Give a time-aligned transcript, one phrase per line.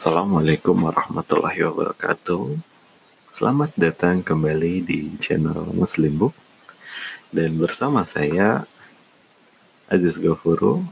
[0.00, 2.56] Assalamualaikum warahmatullahi wabarakatuh.
[3.36, 6.32] Selamat datang kembali di channel Muslim Book
[7.28, 8.64] dan bersama saya
[9.92, 10.88] Aziz Gafuru.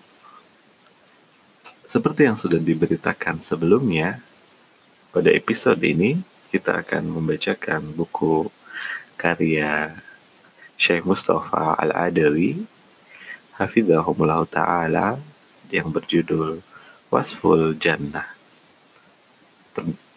[1.88, 4.20] Seperti yang sudah diberitakan sebelumnya,
[5.08, 6.20] pada episode ini
[6.52, 8.52] kita akan membacakan buku
[9.16, 10.04] karya
[10.76, 12.60] Syekh Mustafa Al-Adawi
[13.56, 15.16] Hafizahumullah Ta'ala
[15.72, 16.60] yang berjudul
[17.08, 18.36] Wasful Jannah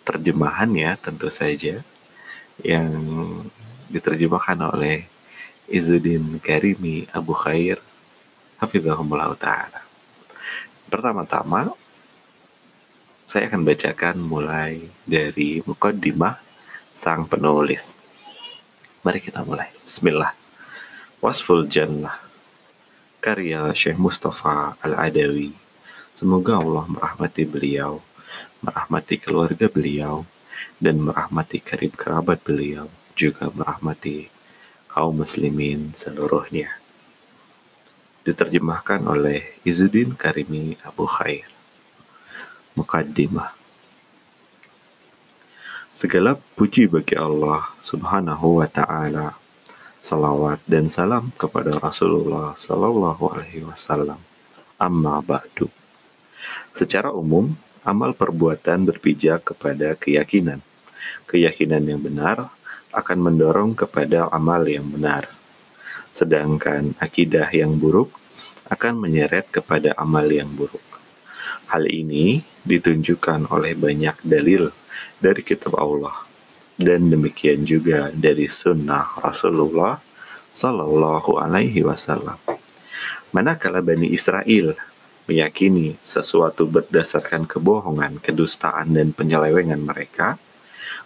[0.06, 1.82] terjemahannya tentu saja
[2.62, 2.90] yang
[3.92, 5.06] diterjemahkan oleh
[5.72, 7.80] Izzuddin Karimi Abu Khair
[8.60, 9.82] Hafizahumullah Ta'ala.
[10.92, 11.72] Pertama-tama
[13.32, 16.36] saya akan bacakan mulai dari Mukaddimah
[16.92, 17.96] sang penulis.
[19.02, 19.72] Mari kita mulai.
[19.88, 20.36] Bismillah.
[21.24, 22.20] Wasful Jannah.
[23.24, 25.56] Karya Syekh Mustafa Al-Adawi.
[26.12, 28.04] Semoga Allah merahmati beliau
[28.62, 30.26] merahmati keluarga beliau,
[30.78, 34.30] dan merahmati karib kerabat beliau, juga merahmati
[34.90, 36.78] kaum muslimin seluruhnya.
[38.22, 41.50] Diterjemahkan oleh Izzuddin Karimi Abu Khair.
[42.78, 43.58] Mukaddimah
[45.92, 49.36] Segala puji bagi Allah Subhanahu wa taala.
[50.02, 54.18] Salawat dan salam kepada Rasulullah Sallallahu alaihi wasallam.
[54.82, 55.70] Amma ba'du.
[56.74, 60.62] Secara umum, amal perbuatan berpijak kepada keyakinan.
[61.26, 62.54] Keyakinan yang benar
[62.94, 65.32] akan mendorong kepada amal yang benar.
[66.12, 68.12] Sedangkan akidah yang buruk
[68.68, 70.84] akan menyeret kepada amal yang buruk.
[71.72, 74.76] Hal ini ditunjukkan oleh banyak dalil
[75.18, 76.28] dari kitab Allah
[76.76, 80.02] dan demikian juga dari sunnah Rasulullah
[80.52, 82.36] Sallallahu Alaihi Wasallam.
[83.32, 84.76] Manakala Bani Israel
[85.32, 90.36] meyakini sesuatu berdasarkan kebohongan, kedustaan, dan penyelewengan mereka,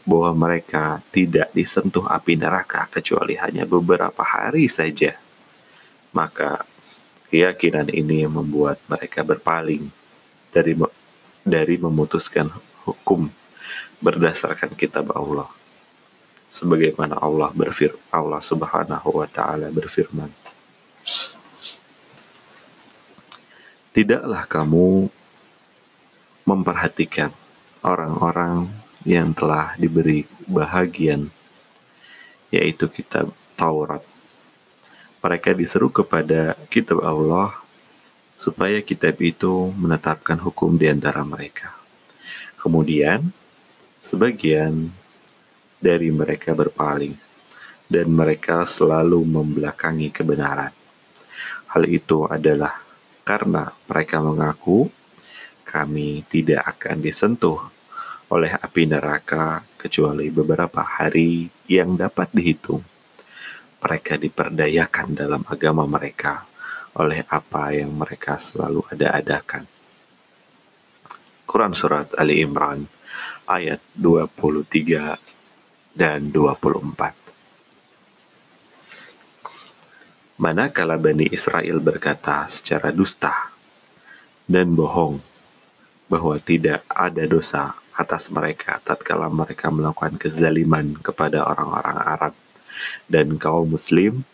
[0.01, 5.13] bahwa mereka tidak disentuh api neraka kecuali hanya beberapa hari saja.
[6.09, 6.66] Maka
[7.29, 9.94] keyakinan ini membuat mereka berpaling
[10.50, 10.73] dari
[11.45, 12.50] dari memutuskan
[12.89, 13.29] hukum
[14.01, 15.50] berdasarkan kitab Allah.
[16.50, 20.31] Sebagaimana Allah berfir Allah Subhanahu wa taala berfirman,
[23.95, 25.07] Tidaklah kamu
[26.44, 27.31] memperhatikan
[27.79, 28.67] orang-orang
[29.07, 31.31] yang telah diberi bahagian,
[32.51, 34.03] yaitu kitab Taurat.
[35.23, 37.56] Mereka diseru kepada kitab Allah
[38.35, 41.72] supaya kitab itu menetapkan hukum di antara mereka.
[42.59, 43.31] Kemudian,
[44.03, 44.91] sebagian
[45.79, 47.16] dari mereka berpaling,
[47.88, 50.75] dan mereka selalu membelakangi kebenaran.
[51.72, 52.84] Hal itu adalah
[53.25, 54.86] karena mereka mengaku
[55.66, 57.58] kami tidak akan disentuh
[58.30, 62.86] oleh api neraka kecuali beberapa hari yang dapat dihitung.
[63.81, 66.46] Mereka diperdayakan dalam agama mereka
[66.96, 69.66] oleh apa yang mereka selalu ada-adakan.
[71.50, 72.86] Quran Surat Ali Imran
[73.50, 77.25] ayat 23 dan 24
[80.35, 83.56] Manakala Bani Israel berkata secara dusta
[84.44, 85.23] dan bohong
[86.12, 92.34] bahwa tidak ada dosa atas mereka tatkala mereka melakukan kezaliman kepada orang-orang Arab
[93.07, 94.28] dan kaum muslim,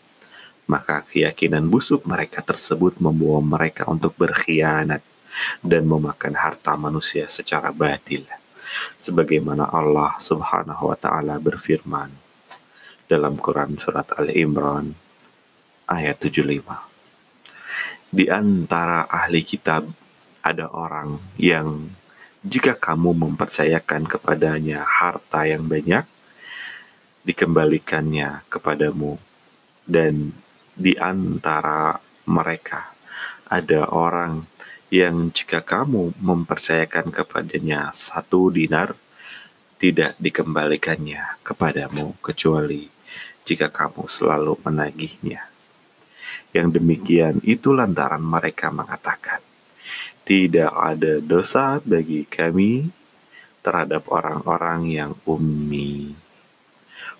[0.66, 5.06] maka keyakinan busuk mereka tersebut membawa mereka untuk berkhianat
[5.62, 8.26] dan memakan harta manusia secara batil.
[8.98, 12.10] Sebagaimana Allah Subhanahu wa taala berfirman
[13.06, 15.11] dalam Quran surat Al-Imran
[15.92, 16.64] ayat 75.
[18.08, 19.84] Di antara ahli kitab
[20.40, 21.92] ada orang yang
[22.42, 26.02] jika kamu mempercayakan kepadanya harta yang banyak,
[27.22, 29.20] dikembalikannya kepadamu.
[29.82, 30.32] Dan
[30.72, 32.94] di antara mereka
[33.46, 34.46] ada orang
[34.92, 38.96] yang jika kamu mempercayakan kepadanya satu dinar,
[39.76, 42.86] tidak dikembalikannya kepadamu kecuali
[43.42, 45.51] jika kamu selalu menagihnya.
[46.52, 49.40] Yang demikian itu lantaran mereka mengatakan,
[50.22, 52.92] tidak ada dosa bagi kami
[53.64, 56.12] terhadap orang-orang yang ummi.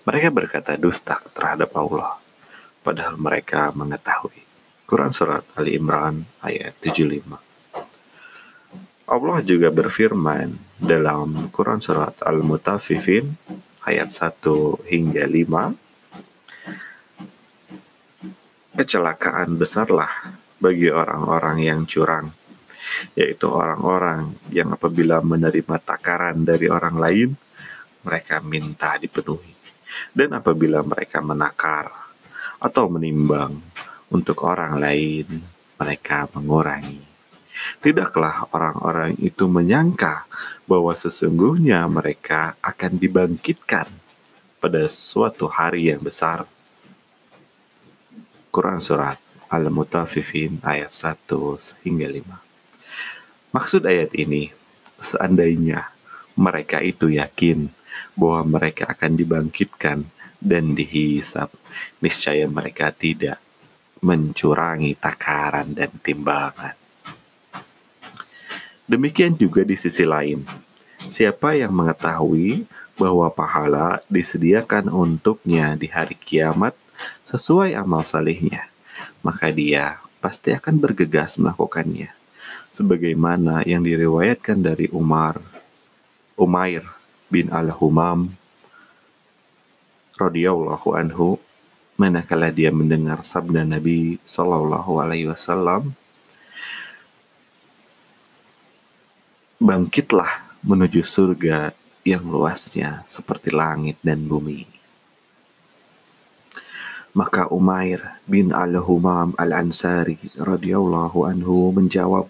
[0.04, 2.20] Mereka berkata dusta terhadap Allah,
[2.84, 4.42] padahal mereka mengetahui.
[4.92, 7.24] Quran Surat Ali Imran ayat 75
[9.08, 13.32] Allah juga berfirman dalam Quran Surat Al-Mutaffifin
[13.88, 14.44] ayat 1
[14.92, 15.81] hingga 5
[18.82, 20.10] Kecelakaan besarlah
[20.58, 22.34] bagi orang-orang yang curang
[23.14, 27.30] yaitu orang-orang yang apabila menerima takaran dari orang lain,
[28.02, 29.54] mereka minta dipenuhi.
[30.10, 31.94] Dan apabila mereka menakar
[32.58, 33.54] atau menimbang
[34.10, 35.30] untuk orang lain,
[35.78, 36.98] mereka mengurangi.
[37.78, 40.26] Tidaklah orang-orang itu menyangka
[40.66, 43.86] bahwa sesungguhnya mereka akan dibangkitkan
[44.58, 46.50] pada suatu hari yang besar.
[48.52, 49.16] Quran Surat
[49.48, 51.24] Al-Mutaffifin ayat 1
[51.88, 53.56] hingga 5.
[53.56, 54.52] Maksud ayat ini,
[55.00, 55.88] seandainya
[56.36, 57.72] mereka itu yakin
[58.12, 60.04] bahwa mereka akan dibangkitkan
[60.36, 61.48] dan dihisap,
[62.04, 63.40] niscaya mereka tidak
[64.04, 66.76] mencurangi takaran dan timbangan.
[68.84, 70.44] Demikian juga di sisi lain,
[71.08, 72.68] siapa yang mengetahui
[73.00, 76.76] bahwa pahala disediakan untuknya di hari kiamat
[77.32, 78.68] sesuai amal salihnya,
[79.24, 82.12] maka dia pasti akan bergegas melakukannya.
[82.68, 85.40] Sebagaimana yang diriwayatkan dari Umar,
[86.36, 86.84] Umair
[87.32, 88.36] bin Al-Humam
[90.20, 91.40] radhiyallahu anhu
[91.96, 95.96] manakala dia mendengar sabda Nabi Shallallahu alaihi wasallam
[99.56, 104.71] bangkitlah menuju surga yang luasnya seperti langit dan bumi
[107.12, 112.28] maka Umair bin Al-Humam Al-Ansari radhiyallahu anhu menjawab,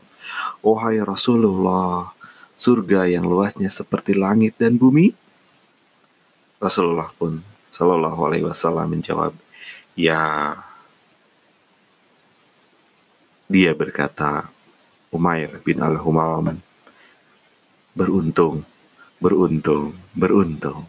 [0.63, 2.11] "Wahai Rasulullah,
[2.59, 5.15] surga yang luasnya seperti langit dan bumi?"
[6.59, 7.43] Rasulullah pun
[7.73, 9.33] Shallallahu alaihi wasallam menjawab,
[9.97, 10.55] "Ya."
[13.49, 14.53] Dia berkata,
[15.13, 16.57] Umair bin Al-Humam,
[17.93, 18.65] beruntung,
[19.21, 20.89] beruntung, beruntung.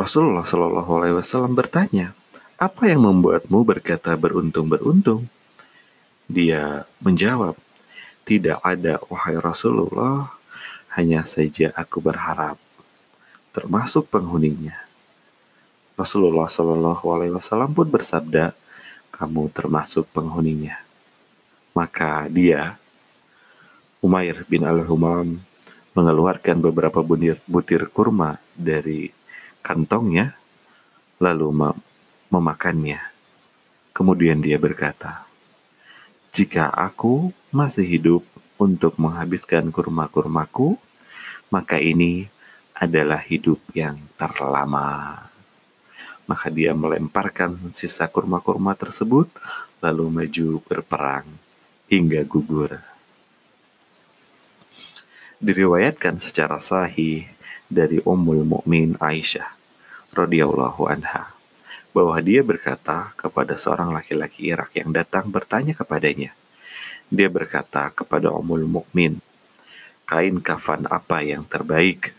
[0.00, 2.16] Rasulullah Shallallahu Alaihi Wasallam bertanya,
[2.56, 5.28] apa yang membuatmu berkata beruntung-beruntung?
[6.24, 7.52] Dia menjawab,
[8.24, 10.32] tidak ada wahai Rasulullah,
[10.96, 12.56] hanya saja aku berharap,
[13.52, 14.88] termasuk penghuninya.
[16.00, 18.56] Rasulullah Shallallahu Alaihi Wasallam pun bersabda,
[19.12, 20.80] kamu termasuk penghuninya.
[21.76, 22.80] Maka dia,
[24.00, 25.44] Umair bin Al-Humam,
[25.92, 29.19] mengeluarkan beberapa butir, butir kurma dari
[29.60, 30.36] kantongnya,
[31.20, 31.76] lalu mem
[32.30, 33.02] memakannya.
[33.90, 35.26] Kemudian dia berkata,
[36.30, 38.22] "Jika aku masih hidup
[38.56, 40.78] untuk menghabiskan kurma-kurmaku,
[41.50, 42.30] maka ini
[42.72, 45.26] adalah hidup yang terlama."
[46.30, 49.26] Maka dia melemparkan sisa kurma-kurma tersebut,
[49.82, 51.26] lalu maju berperang
[51.90, 52.78] hingga gugur.
[55.42, 57.26] Diriwayatkan secara sahih
[57.70, 59.46] dari Ummul Mukmin Aisyah
[60.10, 61.30] radhiyallahu anha
[61.94, 66.34] bahwa dia berkata kepada seorang laki-laki Irak yang datang bertanya kepadanya.
[67.10, 69.22] Dia berkata kepada Ummul Mukmin,
[70.06, 72.10] "Kain kafan apa yang terbaik?"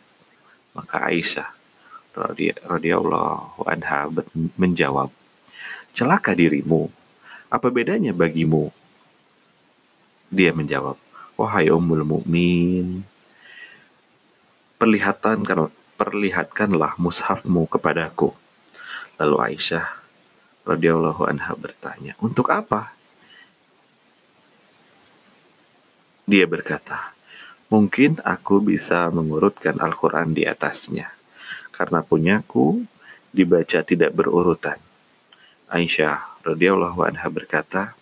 [0.71, 1.51] Maka Aisyah
[2.67, 4.07] radhiyallahu anha
[4.55, 5.11] menjawab,
[5.91, 6.87] "Celaka dirimu.
[7.51, 8.71] Apa bedanya bagimu?"
[10.31, 10.95] Dia menjawab,
[11.35, 13.03] "Wahai Ummul Mukmin,
[14.81, 15.45] perlihatan
[15.93, 18.33] perlihatkanlah mushafmu kepadaku.
[19.21, 19.85] Lalu Aisyah
[20.65, 22.97] radhiyallahu anha bertanya, "Untuk apa?"
[26.25, 27.13] Dia berkata,
[27.69, 31.13] "Mungkin aku bisa mengurutkan Al-Qur'an di atasnya,
[31.69, 32.81] karena punyaku
[33.29, 34.81] dibaca tidak berurutan."
[35.69, 37.93] Aisyah radhiyallahu anha berkata,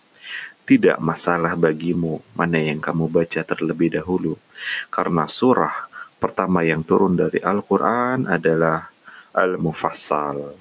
[0.64, 4.40] "Tidak masalah bagimu mana yang kamu baca terlebih dahulu,
[4.88, 5.89] karena surah
[6.20, 8.92] pertama yang turun dari Al-Quran adalah
[9.32, 10.52] Al-Mufassal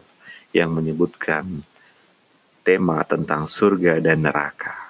[0.56, 1.60] yang menyebutkan
[2.64, 4.90] tema tentang surga dan neraka.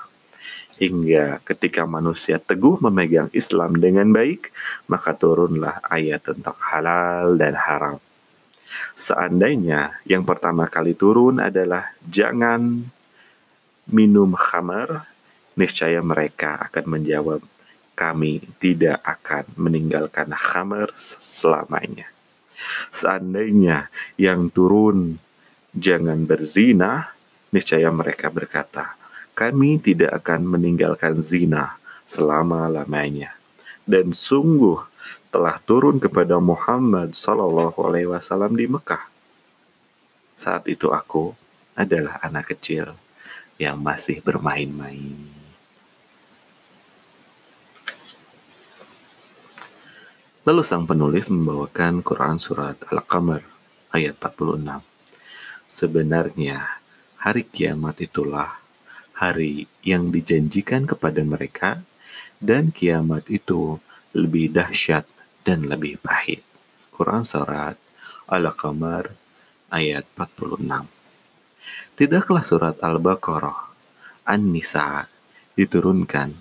[0.80, 4.48] Hingga ketika manusia teguh memegang Islam dengan baik,
[4.88, 8.00] maka turunlah ayat tentang halal dan haram.
[8.96, 12.86] Seandainya yang pertama kali turun adalah jangan
[13.92, 15.10] minum khamar,
[15.60, 17.42] niscaya mereka akan menjawab
[18.00, 22.08] kami tidak akan meninggalkan khamar selamanya.
[22.96, 25.20] Seandainya yang turun
[25.75, 27.12] jangan berzina,
[27.51, 28.96] niscaya mereka berkata,
[29.36, 31.75] kami tidak akan meninggalkan zina
[32.08, 33.36] selama-lamanya.
[33.84, 34.79] Dan sungguh
[35.27, 39.12] telah turun kepada Muhammad Sallallahu Alaihi Wasallam di Mekah.
[40.39, 41.36] Saat itu aku
[41.75, 42.96] adalah anak kecil
[43.60, 45.38] yang masih bermain-main.
[50.50, 53.46] Lalu sang penulis membawakan Quran Surat Al-Qamar
[53.94, 54.82] ayat 46.
[55.70, 56.82] Sebenarnya
[57.22, 58.58] hari kiamat itulah
[59.13, 61.86] hari yang dijanjikan kepada mereka,
[62.41, 63.77] dan kiamat itu
[64.18, 65.06] lebih dahsyat
[65.46, 66.41] dan lebih pahit.
[66.98, 67.77] Quran Surat
[68.25, 69.06] Al-Qamar
[69.70, 70.65] ayat 46
[71.94, 73.70] Tidaklah surat Al-Baqarah
[74.25, 75.13] An-Nisa
[75.53, 76.34] diturunkan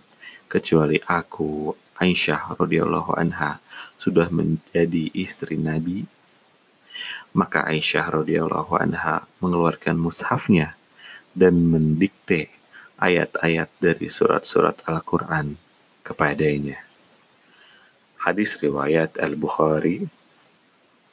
[0.48, 3.58] kecuali aku Aisyah radhiyallahu anha
[3.98, 6.06] sudah menjadi istri Nabi
[7.36, 10.74] maka Aisyah radhiyallahu anha mengeluarkan mushafnya
[11.36, 12.50] dan mendikte
[12.98, 15.54] ayat-ayat dari surat-surat Al-Quran
[16.02, 16.82] kepadanya.
[18.18, 20.10] Hadis riwayat Al-Bukhari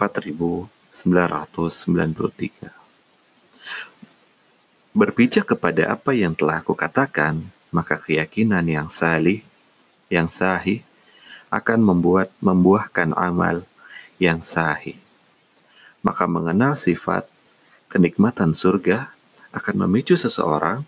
[0.02, 2.74] 4993
[4.96, 9.44] Berpijak kepada apa yang telah aku katakan, maka keyakinan yang salih,
[10.12, 10.86] yang sahih,
[11.50, 13.64] akan membuat membuahkan amal
[14.22, 14.98] yang sahih.
[16.06, 17.26] Maka mengenal sifat
[17.90, 19.14] kenikmatan surga
[19.56, 20.84] akan memicu seseorang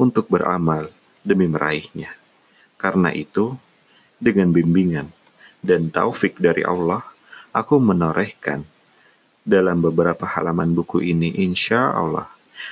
[0.00, 0.88] untuk beramal
[1.20, 2.16] demi meraihnya.
[2.80, 3.60] Karena itu,
[4.16, 5.12] dengan bimbingan
[5.60, 7.04] dan taufik dari Allah,
[7.52, 8.64] aku menorehkan
[9.44, 12.28] dalam beberapa halaman buku ini insya Allah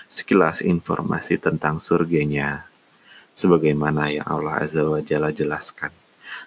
[0.08, 2.68] sekilas informasi tentang surganya
[3.38, 5.94] sebagaimana yang Allah Azza wa Jalla jelaskan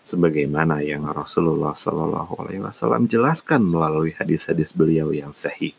[0.03, 5.71] sebagaimana yang Rasulullah Shallallahu Alaihi Wasallam jelaskan melalui hadis-hadis beliau yang sahih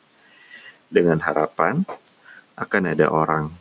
[0.88, 1.84] dengan harapan
[2.56, 3.52] akan ada orang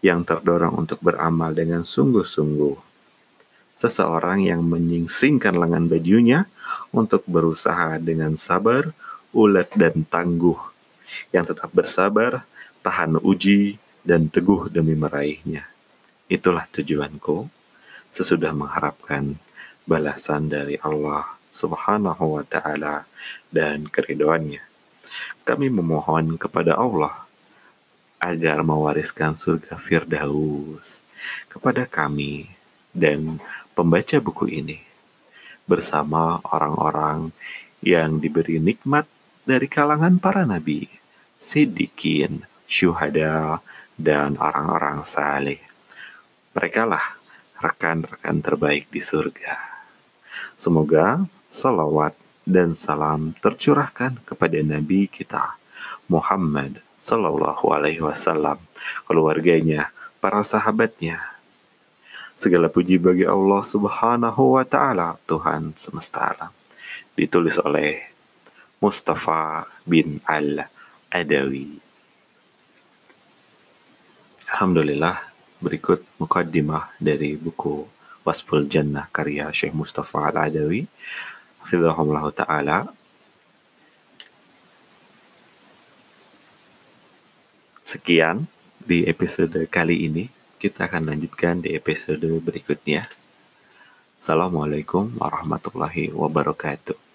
[0.00, 2.78] yang terdorong untuk beramal dengan sungguh-sungguh.
[3.76, 6.48] Seseorang yang menyingsingkan lengan bajunya
[6.96, 8.96] untuk berusaha dengan sabar,
[9.36, 10.56] ulet, dan tangguh.
[11.28, 12.48] Yang tetap bersabar,
[12.80, 15.75] tahan uji, dan teguh demi meraihnya.
[16.26, 17.46] Itulah tujuanku
[18.10, 19.38] sesudah mengharapkan
[19.86, 23.06] balasan dari Allah Subhanahu wa Ta'ala
[23.54, 24.60] dan keridoannya.
[25.46, 27.26] Kami memohon kepada Allah
[28.18, 31.06] agar mewariskan surga Firdaus
[31.46, 32.50] kepada kami
[32.90, 33.38] dan
[33.76, 34.82] pembaca buku ini
[35.68, 37.30] bersama orang-orang
[37.84, 39.06] yang diberi nikmat
[39.46, 40.90] dari kalangan para nabi,
[41.38, 43.62] sidikin, syuhada,
[43.94, 45.65] dan orang-orang saleh.
[46.56, 47.20] Mereka lah
[47.60, 49.60] rekan-rekan terbaik di surga.
[50.56, 52.16] Semoga salawat
[52.48, 55.60] dan salam tercurahkan kepada Nabi kita,
[56.08, 58.56] Muhammad Sallallahu Alaihi Wasallam,
[59.04, 61.20] keluarganya, para sahabatnya.
[62.32, 66.52] Segala puji bagi Allah Subhanahu wa Ta'ala, Tuhan semesta alam.
[67.12, 68.00] Ditulis oleh
[68.80, 71.80] Mustafa bin Al-Adawi.
[74.56, 75.25] Alhamdulillah,
[75.62, 77.86] berikut mukaddimah dari buku
[78.26, 80.84] Wasful Jannah karya Syekh Mustafa Al-Adawi.
[81.62, 82.78] Hafizahullah Ta'ala
[87.86, 88.50] Sekian
[88.82, 90.26] di episode kali ini.
[90.58, 93.06] Kita akan lanjutkan di episode berikutnya.
[94.18, 97.05] Assalamualaikum warahmatullahi wabarakatuh.